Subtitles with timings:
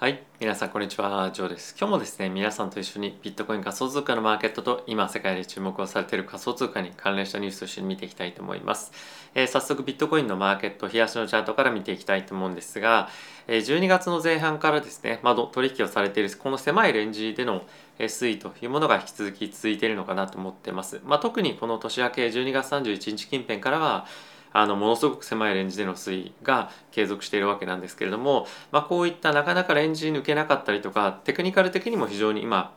[0.00, 1.74] はい、皆さんこんにちは、ジョーです。
[1.76, 8.92] 今日もですね、皆さんと一緒にビットコイン仮想通貨のマーケットと今世界で注目をされている仮想通貨に関連したニュースを一緒に見ていきたいと思います。
[9.34, 13.08] えー早速ビットコインのマーケット、冷やしのチャートから見ていきたいと思うんですが、
[13.48, 17.64] え12月の前半からですね、まあ、取引をされているこの狭いレンジでの
[17.98, 21.00] 推移というものが引き続き続いているのかなと思ってます。
[21.06, 24.06] まあ、特にこの年明け12月31日近辺からは、
[24.52, 32.74] あのものすごく狭いレンジでの推移が継続しているわけなんですけれども、まあ、こういったなかなかレンジ抜けなかったりとかテクニカル的にも非常に今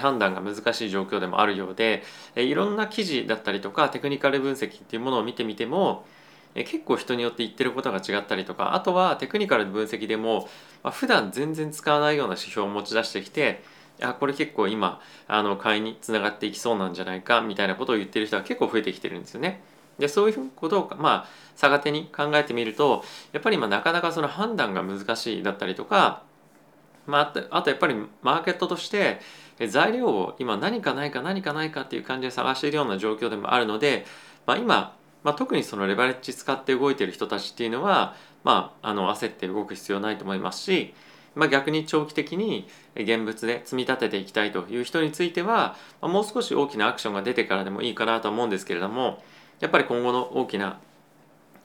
[0.00, 2.02] 判断が難しい状況でもあるようで
[2.36, 6.04] いろんな記事だったりとかテクニカル分析っていうものを見てみても
[6.54, 10.48] 結構人によって言ってることが違ったりとかあとはテクニカル分析でも、
[10.82, 13.62] まあ、普段全然使わないような指標を持ち出してきて
[14.00, 19.60] あこれ結構今あの買いにつながっていきそうなんじゃないかみたいなことを言ってる人が結構増えてきてるんですよね。
[19.98, 26.22] でそういうことをまあ逆手に考えてみるとやっぱり今なかなかその判断が難しいだったりとか、
[27.06, 29.20] まあ、あとやっぱりマーケットとして
[29.66, 34.06] 材料を今何かないか何かないかっていう感じで探しているような状況でもあるので、
[34.46, 40.94] まあ、今、まあ、特にそのレバレッジ使って動いている人たちっていうのは、まあ、あの焦って動く必要ないと思いますし、
[41.34, 49.22] まあ、逆に長期的に現物で積み立てていきたいという人については、まあもう少し大きなアクションが出てからでもいいかなと思うんですけれども
[49.60, 50.78] やっぱり今後の大きな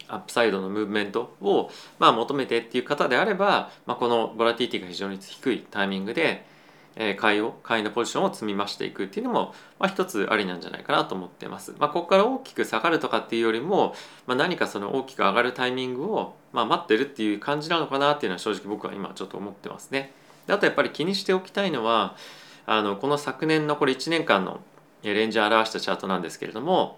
[0.08, 6.46] アップサイドのムーブメントを、まあ、求めてっていう方であれば、まあ、このボラティティが非常に低いタイミングで、
[6.96, 11.74] えー買いを買いのポジションを積み増していくっていうのも、まあ、一つありなんじゃないかなと思ってます。
[11.80, 13.96] まあ、ここから大きく下がるとかっていうよりも、
[14.28, 20.12] まあ、何かその大きく上がるタイミングを、まあ、待ってるっていう感じなのかなっていうのは正直僕は今ちょっと思ってますね。
[20.46, 22.16] であとやっぱり気にしておきたいのは
[22.66, 24.62] あのこの昨年のこれ1年間の
[25.02, 26.98] レンジを表したチャートなんですけれども、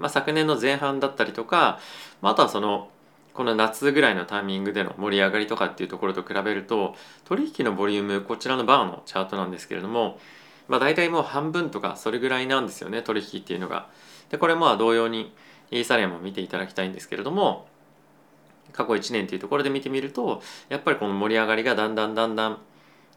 [0.00, 1.78] まあ、昨年の前半だったりとか、
[2.20, 2.88] まあ、あとはその
[3.34, 10.18] この夏ぐらいのタイミングでの盛り上がりとかっていうところと比べると取引のボリュームこちらのバーのチャートなんですけれども、
[10.68, 13.88] まあ、大体もう半分とかそれぐらいなんですよね取引っていうのが。
[14.30, 15.32] でこれまあ同様に
[15.70, 17.66] イーサリアムを見ていただきたいんですけれども
[18.72, 22.58] 過去1年っていうところで見てみるとやっぱりこの盛り上がりがだんだんだんだん、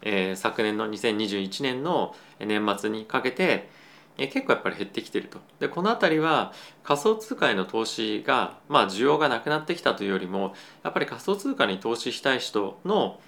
[0.02, 3.70] えー昨年の2021年の年末にかけて
[4.18, 5.40] え結構やっぱり減ってきてると。
[5.60, 6.54] でこの辺りは
[6.84, 10.54] 仮想通貨への投資がまあ需要がなくなってきたというよりも
[10.84, 13.20] やっぱり仮想通貨に投資したい人の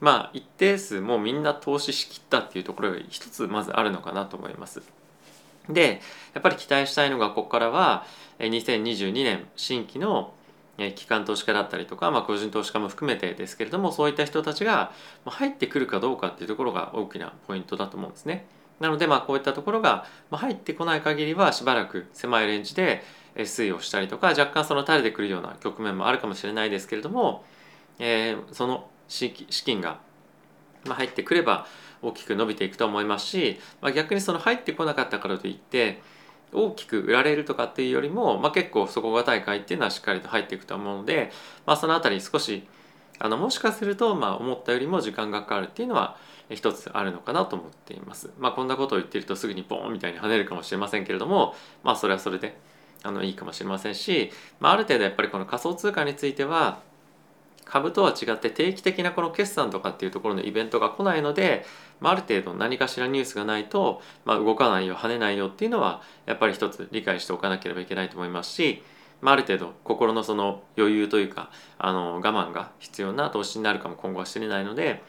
[0.00, 4.82] まあ一定数もうみんな投資しきったっていうところが一つまずあるのかなと思います。
[5.68, 6.00] で
[6.34, 8.06] やっぱり期待したいのがここからは
[8.38, 10.32] 2022年新規の
[10.78, 14.92] え機関投資家だったりとか、まあ、個人投資家も含めてですけれどもそういった人たちが
[15.24, 18.46] 入ってくるかどうかっていうところが大きなポイントだと思うんですね。
[18.80, 23.02] なのでまあこういったところが入ってこない限りはしばらく狭いレンジで
[23.36, 27.44] 推移をしたりとか若干その垂れてくるような局面もあるかもしれないですけれども、
[27.98, 29.32] えーその資
[29.64, 30.00] 金が
[30.84, 31.66] 入ってくれば
[32.02, 36.00] 大きく伸びていくと思いますし、まあ、逆にその入ってこなかったからといって
[36.52, 41.30] 大きく売られるとかっていうよりも、まあ、結構底堅い買いっていうのはしっかりと入っていくと思うので、
[41.66, 42.66] まあ、そのあたり少し
[43.18, 46.16] あのもしかするとまあ思ったよりも時間がかかるっていうのは
[46.50, 48.30] 一つあるのかなと思っています。
[48.38, 52.56] まあ、こんなことを言ってるとすぐにボーンみたいに跳ねるかもしれませんけれどもまあそれはそれで
[53.02, 54.30] あのいいかもしれませんし、
[54.60, 56.80] まあ、ある程度やっぱりこの仮想通貨については
[57.64, 61.66] 株とは違って定期的なこの決算とかっていうところのイベントが来ないので、
[62.00, 68.82] まあ、ある程度何かしらニュースがないと、まあ、動かないよ跳ねないよっていうのはやっぱり一つ理解しておかなければいけないと思いますし、
[69.20, 75.02] まあ、ある程度心のその余裕というかあの我慢が必要な投資になるかも今後は知れないので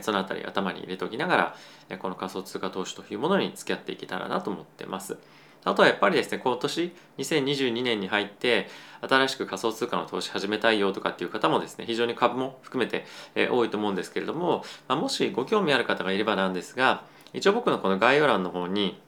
[0.00, 1.54] そのあたり頭に入れておきなが
[1.88, 5.16] らこの仮想通貨投資というものに付き合っていけたらなと思ってます。
[5.64, 8.68] あとはやっぱりですね今年2022年に入って
[9.00, 13.04] 新しく仮想通貨の投資始めたいよとかっていう方もですね非常に株も含めて、
[13.34, 19.00] え多いと思うんですけれども、ま、もしご興味ある方がいればなんですが一応僕のこの概要欄の方に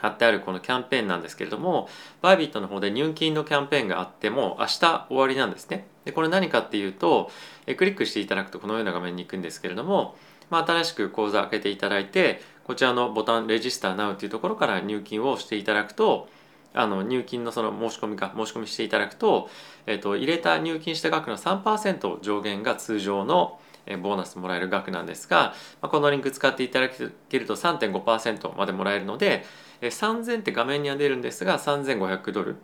[0.00, 1.88] 貼ってあるこのキャンペーンなんですけれども
[2.22, 5.86] バイビットの方で入金のキャンペーンがあっても明日終わりなんですね。
[6.04, 7.30] でこれ何かっていうと
[7.66, 10.16] えクリックしていただくとこのような画面に行くんですけれども、
[10.50, 16.28] まあ、新しく口座開けていただいてこちらのボタン「レジスター Now」というところから入金をしていただくと
[16.74, 19.50] あの入金のその申し込みか申し込みしていただくと,、
[19.86, 23.58] えっと入れた入金した額の3%上限が通常の
[23.96, 29.44] ボーナスもらえる額なんですが、まあ、このリンク使っていただけると3.5%までもらえるので
[29.80, 32.56] え3000って画面には出るんですが3500ドル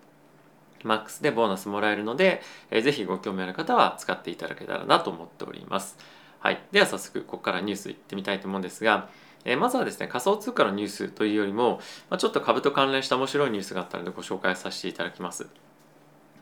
[0.82, 5.96] マックスでボーナスもらえるので、えーぜひご興味ある方は使っていただけたらなと思っております。
[6.40, 9.08] はい、では早速ここからニュースいってみたいと思うんですが、
[9.46, 11.80] えーまずはですね仮想通貨のニュースというよりも、
[12.10, 15.46] まあ、ちょっと株と関連した面白いニュースがあったのでご紹介させていただきます。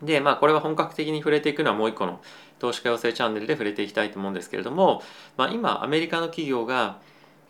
[0.03, 2.21] でまあこれは本格的に触れていくのはもう一個の
[2.59, 5.01] 投資家養成チャンネルで触れていきたいと思うんですけれども、
[5.37, 6.99] まあ、今アメリカの企業が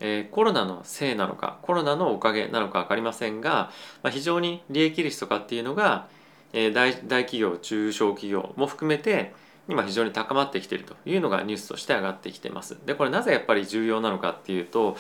[0.05, 3.71] えー、コロナのせいなのかコロナのおかげなのか分かりませんが、
[4.03, 6.07] まあ、非常に利益率とかっていうのが、
[6.51, 9.33] えー、大大企業中小企業も含めて
[9.69, 12.77] 今非常に高まってきているというのがニュースとして上がってきてます。
[12.85, 14.97] でこれなぜやっぱり重要なのかっていうと、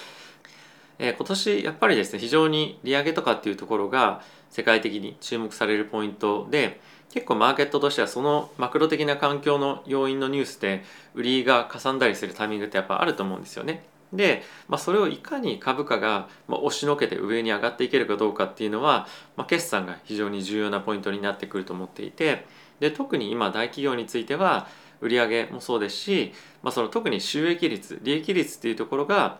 [0.99, 6.79] えー、今年やっぱりですね非常に利上げとかっていうところが世界的に注目されるポイントで
[7.13, 10.83] 結構マーケットとしてはそのマクロ的な環境の要因のニュースで
[11.13, 13.85] 売りがかさんだりするタイミングってやっぱあると思うんですよね。
[14.11, 19.07] で、まあ、それをいかに株価が押しのけて上に上がっていけるかどうかっていうのは、
[19.37, 22.45] まあ、決算が非常に重要なポイントになってくると思っていて
[22.79, 24.67] で特に今大企業については
[24.99, 26.33] 売上もそうですし、
[26.63, 29.39] まあ、その特に収益率利益率っていうところが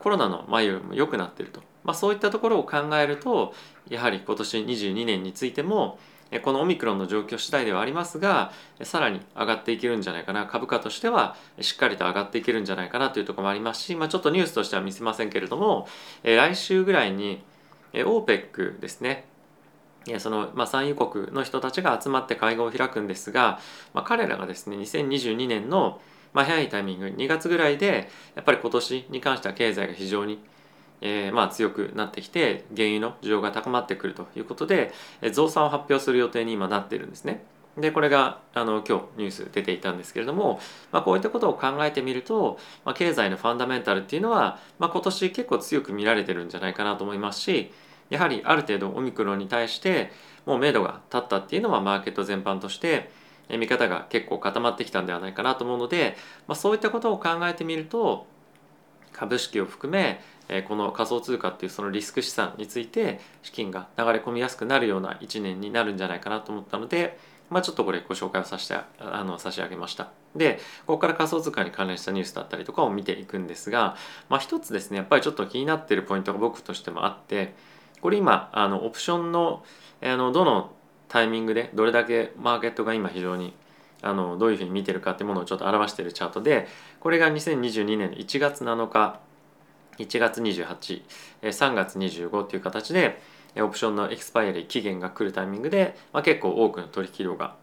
[0.00, 3.54] コロナの前よりも良くなってると、まあ、そういったところを考えると
[3.88, 5.98] やはり今年22年についても
[6.40, 8.52] このオミクロンの状況次第ではありますが
[8.82, 10.46] さらに上がっていけるんじゃないかな。
[10.46, 15.86] 株価としてはしっかりと上がっていけるんじゃないかなというところもありますし、まあ、ちょっとニュースとしては見せませんけれども
[16.22, 17.42] 来週ぐらいに
[17.92, 19.26] OPEC ですね。
[20.18, 23.60] その、まあ、産油国の人たちが集まって会合を開くんですが、
[23.94, 26.00] まあ、彼らがですね2022年の、
[26.32, 30.40] まあ、早いタイミング2月ぐらいでやっぱり今年に関しては経済が非常に
[31.02, 34.92] えー、まあ強くなってきて原油の需要が高まってくるということで
[35.32, 37.44] 増産を発表する予定に今なってるんですね。
[37.76, 40.60] でこれがあの今日ニュース出ていたんですけれども、
[40.90, 47.72] まあ、こういったことを考えてみると、まあ、経済のファンダメンタルっていうのは、まあ、今年結構強く見られてるんじゃないかなと思いますし
[48.10, 50.12] やはりある程度オミクロンに対して
[50.44, 53.10] もう目処が立ったっていうのはマーケット全般として
[53.48, 56.16] 見方が結構固まってきたんではないかなと思うので、
[56.46, 58.26] まあ、そういったことを考えてみると
[59.12, 60.20] 株式を含め
[60.60, 67.18] この仮想通貨っていうそのリスク資産について資金が流れ込みやすくなるような1年になるんじゃないかなと思ったので、
[67.48, 70.10] まあ、ちょっとこれご紹介をさせてあの差し上げました。
[70.36, 73.96] でここから仮想通貨に関連したニュースだったりとかを見ていくんですが、
[74.28, 77.54] まあ、一つですねやっぱりちょっと気になってるポイントが僕としてもあって
[78.00, 79.62] これ今あのオプションの
[80.02, 80.72] あのどの
[81.08, 83.54] タイミングでどれだけマーケットが今非常に
[84.00, 86.66] あのどういうふうに見てるかっていうものをちょっと表してるチャートで
[87.00, 89.20] これが2022年1月7日
[89.98, 91.02] 1月28、
[91.42, 93.20] 3月25という形で
[93.56, 97.54] オプションのエクスパイアリー期限が来るタイミングで、まあ、結構多くの取引量が、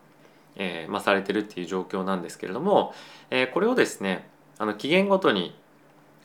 [0.56, 2.94] えーまあ、されてるっていう状況なんですけれども、
[3.32, 4.28] えー、これをですね
[4.58, 5.56] あの期限ごとに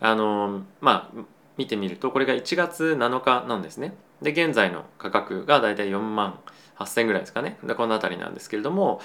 [0.00, 1.20] あのまあ
[1.56, 3.94] 見てみるとこれが1月7日なんですね。
[4.22, 6.40] で現在の価格がだいたい4万
[6.78, 9.00] 8,000ぐらいですかねでこの辺りなんですけれども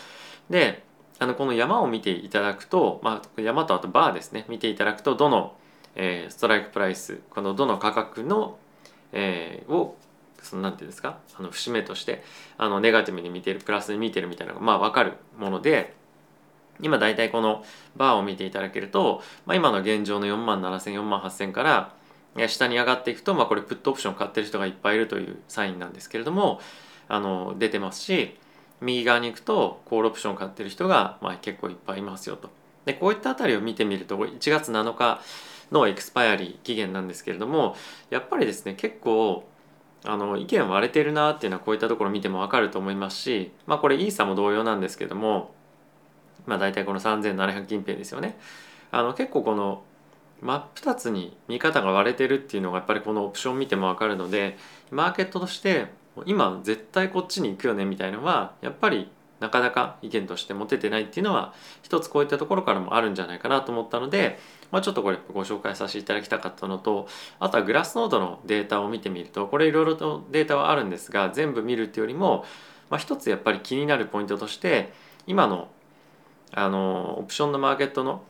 [0.49, 0.83] で
[1.19, 5.53] あのこの山を見ていただくと、まあ、山とあとバーですね見ていただくとどの
[6.01, 8.57] えー、ストライクプライスこのどの価格の、
[9.11, 9.97] えー、を
[10.41, 12.23] そのなんていうんですかあの節目として
[12.57, 15.93] あのネガティブに見てるプラスに見てるみたいなのがまあ分かるもので
[16.81, 17.65] 今大体この
[17.97, 21.93] バーを見ていただけると、まあ、今の現状の4万7000、4万8000から
[22.47, 26.61] 下に上がっていくと、まあ、これプットオプション買ってる人がいっぱいいるというサインなんですけれども
[27.09, 28.37] あの出てますし
[28.79, 32.49] 右側に行くとコールオプション買ってる人が、まあ、結構いっぱいいますよと。
[32.85, 35.19] でこういったあたりを見てみると1月7日
[35.71, 37.75] のエクスパイアリー期限なんですけれども
[38.09, 39.47] やっぱりですね結構
[40.05, 45.53] あの意見割れてるなっていうのはこういったところ見ても分かると思いますしまあこれイーサも同様なんですけども
[46.45, 48.37] まあ大体この3700近辺ですよね。
[48.91, 49.83] あの結構この
[50.41, 54.57] 真っ二つに見方が割れてるっていうのがやっぱりこのオプション見ても分かるので
[54.89, 55.87] マーケットとして
[56.25, 64.39] 今絶対こっちに行くよねみたいのはやっぱりなかなか意見として持ててないっていうのは一つこういったところからもあるんじゃないかなと思ったので、
[64.71, 67.07] まあ、ちょっとこれご紹介させていただきたかったのと
[67.39, 72.45] あとはグラスノードのデータを見てみるとこれいろいろとデータはあるんですが全部見るっていうよりも、
[72.89, 74.91] まあ、一つやっぱり気になるポイントとして
[75.25, 75.69] 今の
[76.51, 78.23] あのオプションのマーケットの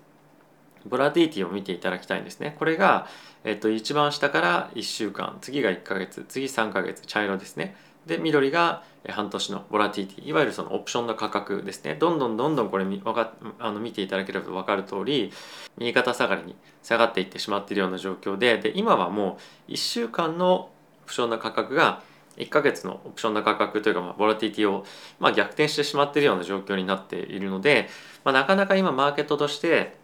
[0.85, 2.55] ボラティティを見ていただきたいんですね。
[2.57, 3.07] これが、
[3.43, 7.75] えっと、一番下から1週間次が1ヶ月次3ヶ月茶色ですね。
[8.09, 11.95] で緑が半年のボラティティいわゆるそのオプションの価格ですね。
[11.95, 15.31] どんどんどんどんこれわかあの見ていただければ分かる通り
[15.77, 19.37] 右肩下がりに下がっていってしまっているような状況でで今はも
[19.69, 20.69] う1週間の
[21.05, 22.01] オプションの価格が
[22.37, 24.85] 1ヶ月のオプションの価格というか、まあ、ボラティティを、
[25.19, 27.89] まあ、逆転してしまっているような状況になっているので、
[28.23, 29.97] まあ、なかなか今マーケットとして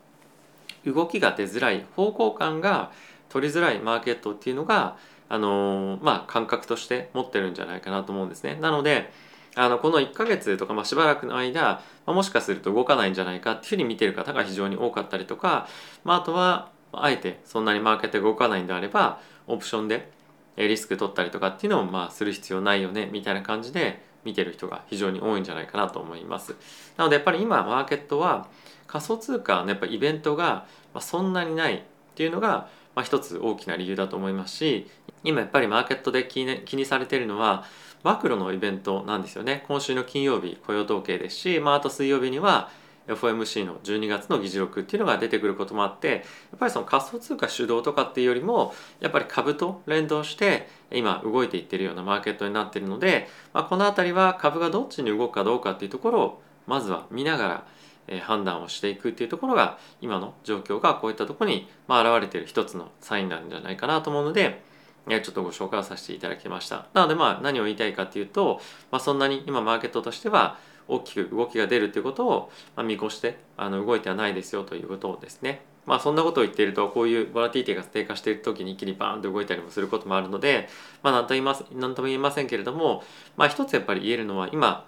[0.85, 2.91] 動きが出づらい方向感が
[3.29, 8.57] 取りづらいマーケットっていうのがあのまあ、感覚として持ってるんじゃないかなと思うんですね。
[8.61, 9.11] なので
[9.55, 15.67] あのこの1ヶ月とか、まあ、しばらくの間、まあ、もしかすると動かないんじゃないかっていうふうに見てる方が非常に多かったりとか、
[16.03, 20.11] まあ、あとはあえてそんなにマーケットが動かないんであればオプションで
[20.57, 26.55] リスク取ったりとかっていうのもまあする必要ないよねみたいな感じで見てる人が非常に多いんじゃないかなと思います
[26.97, 28.47] なのでやっぱり今マーケットは
[28.87, 30.65] 仮想通貨のやっぱイベントが
[30.99, 31.81] そんなにないっ
[32.15, 34.87] ていうのがまあ、一つ大きな理由だと思いますし
[35.25, 37.65] 今やっぱりマーケットで気に気にされているのは
[38.03, 39.65] マクロのイベントなんですよね。
[39.67, 42.69] 今週の金曜日雇用統計ですし、まあ、あと水曜日には
[43.07, 46.15] FOMC の12月の議事録っていうのが出てくることもあってや
[46.55, 57.65] っぱりその仮想通貨主導とかっていうよりもやっぱり株と連動して今動いていってるようなマーケットになってるので、まあ、この辺りは株がどっちに動くかどうかっていうところをまずは見なが
[58.09, 64.63] ら判断をしていくっていうところが今の状況がこういったところに、ま、現れている一つのサインなんじゃないかなと思うので、
[65.07, 66.87] ちょっとご紹介をさせていただきました。
[66.93, 70.57] なのでまあ何を言いたいかっていうと、まあ、そんなに今マーケットとしては
[70.87, 72.51] 大きく動きが出るっていうことを
[72.83, 80.69] 見越してあの動いてはないですよということをですねまあそんなことを言っているとこういうボラティティが低下している時に一気にバーンと動いたりもすることもあるので
[81.01, 83.03] まあ何と言います何とも言えませんけれども
[83.37, 84.85] まあ一つやっぱり言えるのは今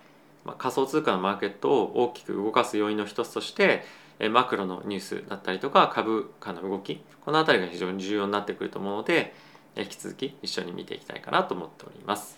[0.48, 3.84] まあ、仮想通貨のマーケットを大きく動かす要因の一つとして
[4.32, 9.36] マクロのニュースだったりとか株価の動きこの辺りが非常に重要になってくると思うので
[9.84, 12.38] 引き続き一緒に見ていきたいかなと思っております。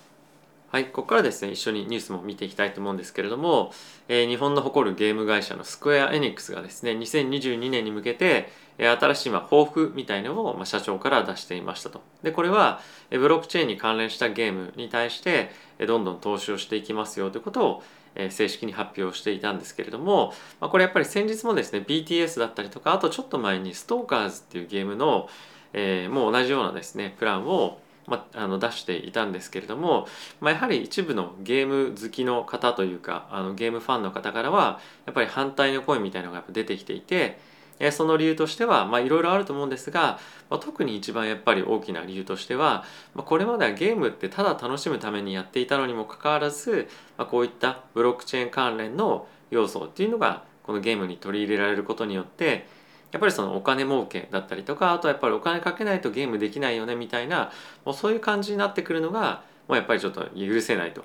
[0.71, 3.73] はい、ここからですね一緒にニュースも見ていきたいと思うんですけれども、
[4.07, 12.01] えー、日本の誇るゲーム会社のスクエア・エニックスがですね2022年に向けてえ新しいま抱負みたいのをま社長から出していましたと。
[12.21, 25.29] でこれはえブロックチェーンに関連したゲームに対してえどんどん投資をしていきますよということをえ正式に発表していたんですけれども、まあ、これやっぱり先日もですね BTS だったりとかあとちょっと前にストーカーズっていうゲームの、
[25.73, 30.07] えー、もう同じようなですねプランをまあ、の出していたんですけれども、
[30.41, 37.37] まあ、やはり一部のゲーム好きの方というかあのゲームファンの方からはやっぱり反対の声みたいなのがやっぱ出てきていて
[37.79, 42.83] えその理由としてはいろいろあると思うんですが、まあ、特に一番やっぱり大きな理由としては、
[43.15, 52.67] まあ、これまではゲームってただ楽しむためにやっていたのにもかかわらず、まあ、こういったブロックチェーン関連の要素っていうのがこのゲームに取り入れられることによって
[53.11, 57.51] やっぱりそのお金儲けだったりとかあとはやっぱりお金かけないとゲームできないよねみたいな
[57.85, 61.03] もうそういう感じになってくるのがもうやっぱりちょっと許せないと。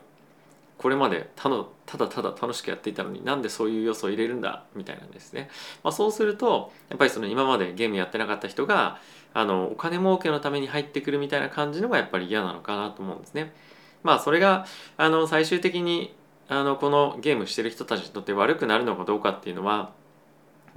[0.77, 5.49] これまでたのただただ楽しくやっていたのになんでそういう要素を入れるんだみたいなんですね、
[5.83, 8.99] まあ、そうするとやっぱりその今までゲームやってなかった人が
[9.33, 13.53] あのお金儲けのために入ってくるみたいな感じのがやっぱり嫌なのかなと思うんですね。
[14.03, 16.15] まあそれがあの最終的に
[16.49, 19.93] あのこのゲームしてる人たちにとって悪くなるのかどうかっていうのは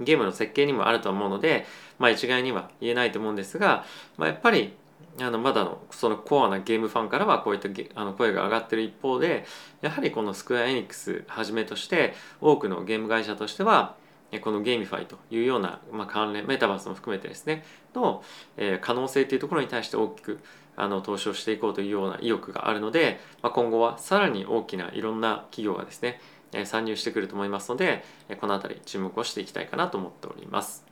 [0.00, 1.66] ゲームの設計にもあると思うので、
[1.98, 3.84] まあ、一概には言えないと思うんですが、
[4.16, 4.74] まあ、やっぱり
[5.20, 7.68] あのまだのそのコアなゲームファンからはこういった
[8.00, 9.44] あの声が上がってる一方で
[9.80, 13.96] やはりこのスクエア・エニックスはじめとして多くのゲーム会社としては
[14.42, 17.64] この GameFi というような、まあ、関連メタバースも含めてですね
[17.94, 18.22] の、
[18.58, 20.40] えー、可能性というところに対して大きく
[20.76, 26.20] あの投資をしていこうというような意欲があるので、まあ、今後はさらに大きないろんな企業がですね
[26.64, 28.04] 参入してくると思いますので
[28.40, 30.84] この辺り注目をしていきたいかなと思っております。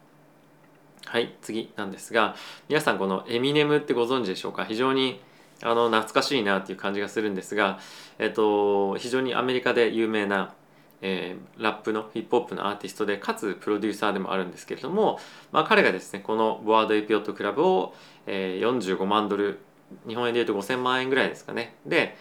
[1.07, 2.35] はい次なんですが
[2.69, 4.65] 皆さんこのエミネムってご存知でしょうか？
[4.65, 5.21] 非常に
[5.63, 7.79] あの懐かしいなっていう感じがするんですが、
[8.19, 10.53] えっと、非常にアメリカで有名な、
[11.01, 15.19] えー、ラップのヒップホップのアーティストでかつプロデューサーでもあるんですけれども、
[15.53, 17.95] まあ、彼がですねこのボワードエピオットクラブを、
[18.27, 19.61] えー、45万ドル
[20.07, 22.17] 日本円でいうと5000万円ぐらいですかねで、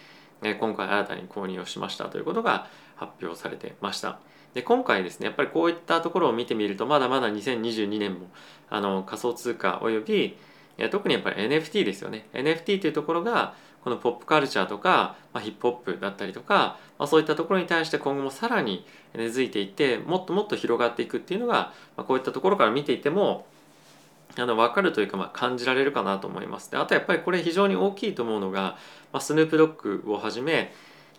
[0.49, 4.19] え、今回新たに購入をしましたということが発表されてました。
[4.55, 8.29] で今回ですねやっぱりこういったところを見てみるとまだまだ2022年も
[8.69, 10.37] あの仮想通貨および
[10.91, 23.45] 特にやっぱり NFT ですよね NFT というところがこのポップカルチャーとか、まあ、ヒップホップだったりとか、まあ、そういったところに対して今後もさらに根付いていってもっともっと広がっていくっていうのが、まあ、こういったところから見ていても
[24.37, 26.69] あの分かるというか、まあ、感じられるかなと思います。
[26.71, 28.77] であとやっぱりこれ非常に大きいと思うのが、
[29.13, 30.73] まあ、スヌープドッグをはじめ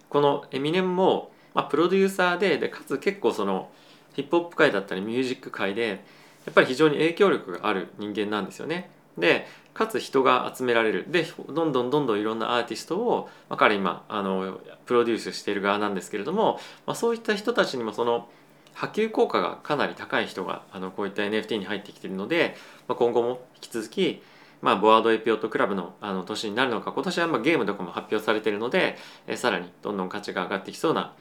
[0.09, 3.71] このエミネムもまあ、プロデューサーででかつ結構その
[4.13, 6.05] ヒップホップ界だったりミュージック界で
[6.45, 8.91] やっぱり非常に影響力がある人間なんですよね。
[9.17, 18.29] でかつ人が集められるでどんどんどんどんいろんなアーティストを、まあ、彼今あのプロデュースしている側なんですけれども、まあ、そういった人たちにもその
[18.77, 22.55] 波及効果がかなり高い人があのこういった NFT に入ってきているので、
[22.87, 24.23] まあ、今後も引き続き、
[24.61, 31.15] まあ、ボワードエピオットクラブのあの年になるのか今年はまあゲームとかも発表されているので、えさらにどんどん価値が上がってきそうな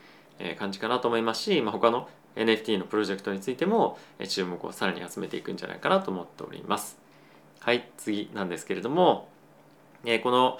[0.59, 3.97] 感じかなと思いますし、まあ、他の NFT のプロジェクトについても
[4.27, 6.99] 注目をさらに集めていくんじゃないかなと思っております。
[7.61, 9.29] はい次なんですけれども、
[10.03, 10.59] えこの、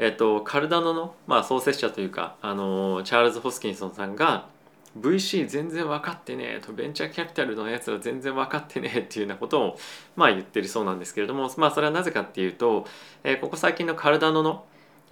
[0.00, 4.52] えーと、カルダノの、まあ、創設者というか、あのチャールズ・ホスキンソンさんが
[4.98, 9.78] VC 全然分かってねえとベンチャーキャピタルのやつは全然分かってねえっていうようなことを
[10.14, 12.86] まあ言ってるそうなんですけれどもまあそれはなぜかっていうと、
[13.24, 14.64] え、ここ最近のカルダノの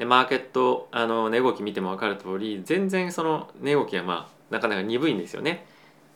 [0.06, 5.66] マーケットあの値動き見ても分かる通り全然その値動きがまあなかなか鈍いんですよね。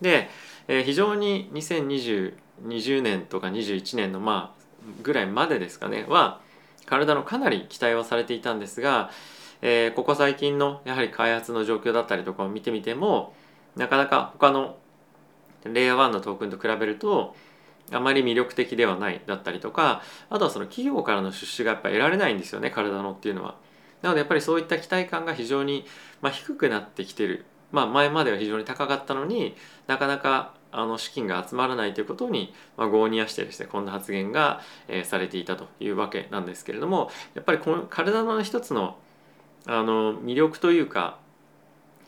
[0.01, 0.29] で、
[0.69, 4.67] え、非常に2020 20年とか21年のまあ
[5.03, 6.41] ぐらいまでですかねは
[6.87, 9.11] 体のかなり期待はされていたんですが、
[9.61, 13.35] えー、ここ最近のやはり開発の状況だったりとかを見てみても
[13.77, 14.79] なかなか他の
[15.65, 17.35] レイヤー1のトークンと比べると
[17.93, 23.55] あまり魅力的ではないだったりとかあとはその企業からの出資がやっぱ得られないんですよね体のっていうのは。
[24.03, 25.87] なのでやっぱりそういった期待感が非常に、
[26.21, 29.57] まあ、低くなってきてる、まあ、前までは非常に高かったのに
[29.87, 38.99] なかなかあの資金が集まらないということに、まあ、合にやしてですねこんな発言が、えー、されていたというわけなんですけれどもやっぱりこの体の一つの
[39.69, 41.19] あの魅力というか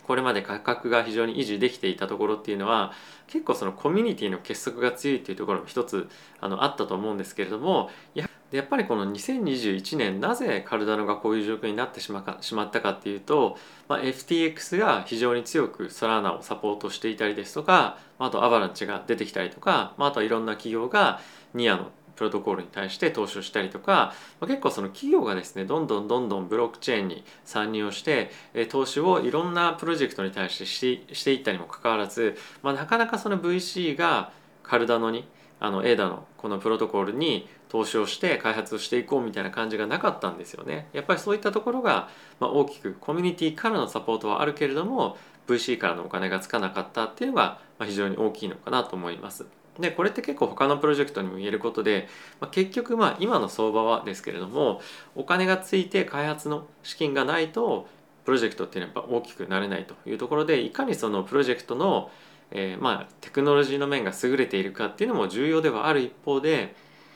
[0.08, 2.92] これまで価格が非常に維持できていたところっていうのは
[3.26, 6.08] 結構そのコミュニティの結束が強いっていうところも一つ
[6.40, 8.26] あのあったと思うんですけれどもや
[8.62, 21.20] っぱりこの2021年なぜカルダノがこういう状況になってしまかしまったかっていうと、まあ、FTX が非常に強くソラーナをサポートしていたりですとかあとアバランチが出てきたりとか、まあ、あとはいろんな企業が
[21.52, 34.32] ニアのプロトコルに対して投資をしたりとか、まあ、結構その企業がですねどんどんどんどんブロックチェーンに参入をして、え投資をいろんなプロジェクトに対してししていったにもかかわらず、まあ、なかなかその VC が
[34.64, 35.28] カルダノに
[35.60, 40.88] あの ADA のこのプロトコルに投資をして開発をしていこうみたいな感じがなかったんですよね。
[40.92, 42.08] やっぱりそういったところが、
[42.40, 49.57] ま、大きくコミュニティからのサポートはあるけれども VC からのお金がつかなかったっていうのが非常に大きいのかなと思います。
[49.78, 52.08] でこれって結構他のプロジェクトにも言えることで、
[52.40, 54.80] まあ、結局まあ今の相場はですけれども
[55.14, 57.86] お金がついて開発の資金がないと
[58.24, 62.10] プロジェクトっていうのはやっぱ大きくなれないというところでいかにそのプロジェクトの、
[62.50, 66.74] えー、まあテクノロジーの面が優れているかっていうのも重要ではある一方で、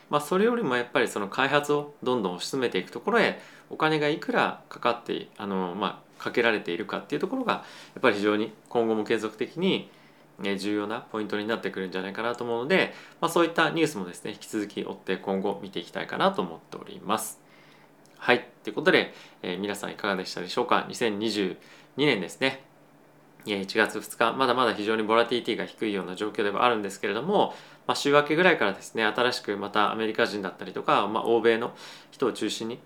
[0.09, 3.39] まあ、それよりもやっぱりその開発をどんどん推し進めていくところへ
[3.69, 7.59] お金がいくらかかってあの、まあ、かけられているかっていうところがや
[7.99, 9.89] っぱり非常に今後も継続的に
[10.57, 17.39] 重要なポイントになってくるんじゃないかなと思うので、まあ、そういったニュースもですね引き続き追って今後見ていきたいかなと思っております。
[18.17, 18.47] はい。
[18.63, 21.57] ということで、えー、皆さんいかがでしたでしょうか ?2022
[21.97, 22.63] 年ですね。
[23.45, 27.53] 1月2日、まだまだ非常にボラティティが低いような状況ではあるんですけれども、
[27.87, 31.75] まあ、週明けぐらいからですね、新しくまたアメリカ人だったりとか、まあ、欧米の
[32.11, 32.79] 人を中心に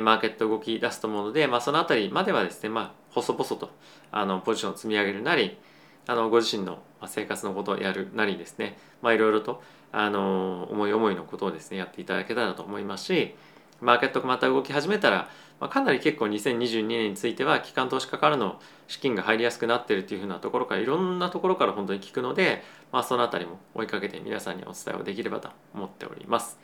[0.00, 3.70] マーケット動き出すと思うので、まあ、そのあたりまではですね、まあ、細々と
[4.12, 5.58] あのポジションを積み上げるなり、
[6.06, 13.34] あのご自身の生活のことをやるなりですね、いろいろとあの思い思いのことをですねやっていただけたらと思いますし
[13.80, 15.28] マーケットがまた動き始めたら、
[15.60, 26.58] まあ、かなり結構2022年については機関投資家からの資金が入りやすくなっているというふうなところからいろんなところから本当に聞くので、まあ、そのあたりも追いかけて皆さんにお伝えをできればと思っております。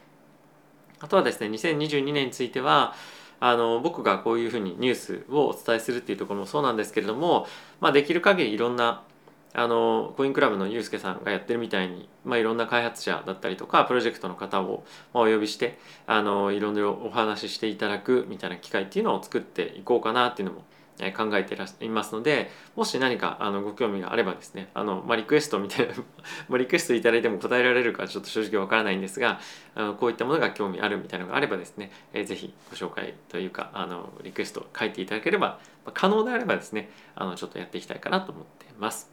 [1.01, 2.95] あとはですね2022年については
[3.41, 7.49] あの僕がこういうふうにニュースをお伝えするっていうところもそうなんですけれども、
[7.81, 9.03] まあ、できる限りいろんな
[9.55, 20.65] あのコインクラブのユうスケさんがやってるみたいに、まあ、いろんな開発者だったりとかプロジェクトの方を、ま、お呼びしてあのいろいろお話ししていただくみたいな機会っていうのを作っていこうかなっていうのも
[21.11, 25.95] 考えていますのでもし何かあのご興味があればですねあの、まあ、リクエストみたいな
[26.49, 29.41] まリクエストいただいても答えられるかちょっと正直わからないんですが
[29.75, 39.13] あのこういったものが興味あるみたいなのがあればですね、えー、ぜひご紹介というかあのリクエスト書いていただければ、まあ、可能であればですねあのちょっとやっていきたいかなと思っています。